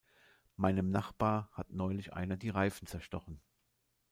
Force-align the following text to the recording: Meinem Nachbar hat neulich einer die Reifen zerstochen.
Meinem 0.55 0.89
Nachbar 0.89 1.51
hat 1.53 1.69
neulich 1.73 2.11
einer 2.11 2.35
die 2.35 2.49
Reifen 2.49 2.87
zerstochen. 2.87 3.39